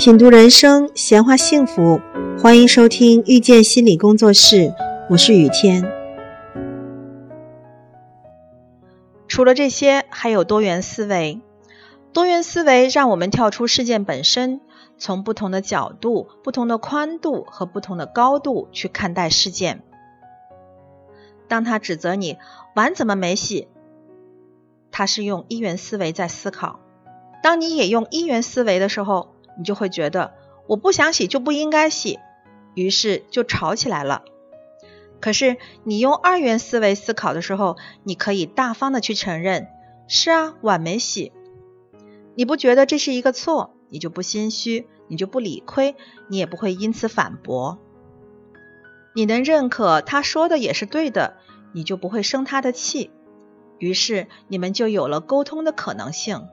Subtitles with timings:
[0.00, 2.00] 品读人生，闲话幸福，
[2.38, 4.72] 欢迎收听遇见心理工作室，
[5.10, 5.84] 我是雨天。
[9.28, 11.42] 除了这些，还有多元思维。
[12.14, 14.62] 多元思维让我们跳出事件本身，
[14.96, 19.82] 从不同的角度、不同的宽度和不同的高度去看待事件。
[21.46, 22.38] 当他指责你
[22.74, 23.68] 碗怎么没洗，
[24.90, 26.78] 他是用一元思维在思考；
[27.42, 30.34] 当你也用一元思维的时候，你就会觉得
[30.66, 32.18] 我不想洗就不应该洗，
[32.74, 34.24] 于是就吵起来了。
[35.20, 39.68] 可是你用二元思维思考的时候，你可以大方的去承认，
[40.08, 41.32] 是啊，碗没洗。
[42.34, 45.94] 你不觉得这是一个错，你就不心虚，你就不理亏，
[46.28, 47.78] 你也不会因此反驳。
[49.14, 51.36] 你能认可他说的也是对的，
[51.72, 53.10] 你就不会生他的气，
[53.78, 56.48] 于是你们就有了沟通的可能性。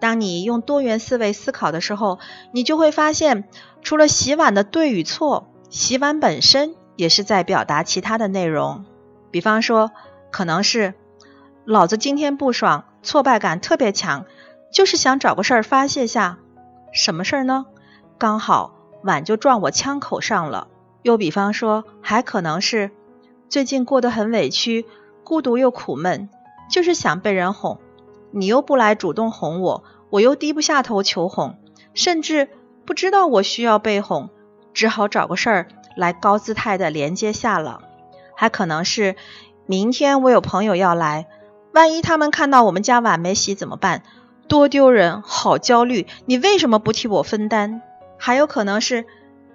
[0.00, 2.18] 当你用多元思维思考的时候，
[2.52, 3.48] 你就会发现，
[3.82, 8.84] 除了洗碗的对与错，洗碗本身也是在表达其他的内容。
[9.30, 9.90] 比方说，
[10.30, 10.94] 可能是
[11.64, 14.26] 老子今天不爽，挫败感特别强，
[14.72, 16.38] 就是想找个事儿发泄下。
[16.92, 17.66] 什么事儿呢？
[18.18, 20.68] 刚好碗就撞我枪口上了。
[21.02, 22.90] 又比方说，还可能是
[23.48, 24.86] 最近过得很委屈，
[25.24, 26.28] 孤独又苦闷，
[26.70, 27.78] 就是想被人哄，
[28.34, 29.84] 你又不来主动哄我。
[30.10, 31.56] 我又低不下头求哄，
[31.92, 32.48] 甚至
[32.84, 34.30] 不知道我需要被哄，
[34.72, 37.80] 只好找个事儿来高姿态的连接下了。
[38.36, 39.16] 还可能是
[39.66, 41.26] 明天我有朋友要来，
[41.72, 44.02] 万一他们看到我们家碗没洗怎么办？
[44.46, 46.06] 多丢人，好焦虑！
[46.26, 47.80] 你为什么不替我分担？
[48.18, 49.06] 还有可能是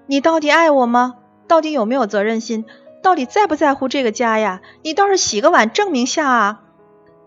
[0.08, 1.16] 你到底爱我吗？
[1.48, 2.66] 到底有没有责任心？
[3.02, 4.62] 到底在不在乎这个家呀？
[4.82, 6.64] 你倒是洗个碗证明下啊！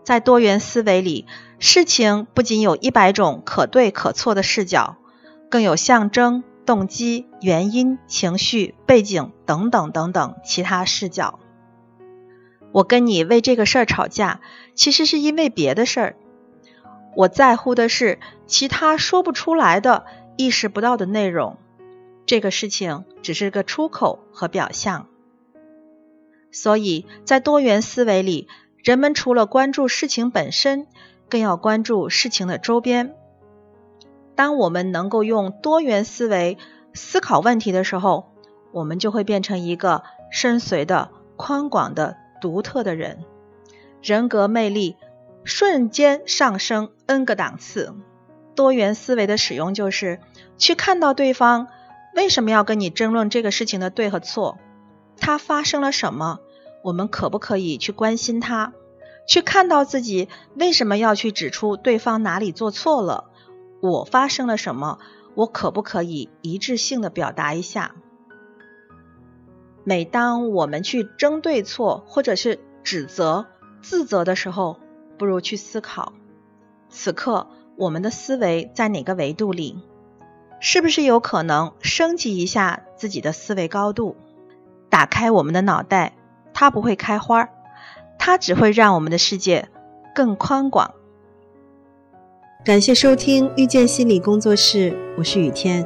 [0.03, 1.25] 在多元思维里。
[1.59, 4.97] 事情不仅有一百种可对可错的视角，
[5.49, 11.39] 更有象征、动机、原因、情绪、背景等等等等其他视角。
[12.73, 14.41] 我跟你为这个事儿吵架，
[14.75, 16.15] 其实是因为别的事儿。
[17.15, 20.05] 我在乎的是其他说不出来的、
[20.35, 21.57] 意识不到的内容。
[22.25, 25.07] 这个事情只是个出口和表象。
[26.51, 28.47] 所以在多元思维里，
[28.83, 30.85] 人们除了关注事情本身。
[31.29, 33.15] 更要关注事情的周边。
[34.35, 36.59] 当我们能够用多元思维
[36.93, 38.31] 思考问题的时候，
[38.71, 43.23] 我们就会变成一个深邃的、宽广的、独特的人，
[44.03, 44.95] 人格魅力
[45.43, 47.95] 瞬间上升 n 个档次。
[48.53, 50.19] 多元思维的使用就是
[50.59, 51.67] 去看到对方
[52.15, 54.59] 为什么要跟你争论这个事情的对和错，
[55.17, 56.41] 他发生了什么，
[56.83, 58.73] 我们可不可以去关心他？
[59.25, 63.31] 去看到自己为什么要去指出对方哪里做错了，
[63.79, 64.99] 我发生了什么，
[65.33, 67.95] 我可不可以一致性的表达一下？
[69.85, 73.47] 每当我们去争对错，或者是指责、
[73.81, 74.79] 自责的时候，
[75.17, 76.11] 不如去思考，
[76.89, 79.79] 此刻我们的思维在哪个维度里？
[80.59, 84.15] 是不是有可能升级一下自己的思维高度？
[84.89, 86.15] 打开我们的脑袋，
[86.53, 87.49] 它不会开花。
[88.17, 89.67] 它只会让我们的世界
[90.15, 90.93] 更宽广。
[92.63, 95.85] 感谢收听遇见心理工作室，我是雨天。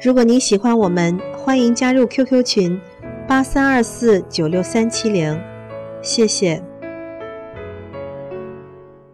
[0.00, 2.80] 如果您喜欢我们，欢迎加入 QQ 群
[3.26, 5.36] 八三二四九六三七零，
[6.00, 6.62] 谢谢。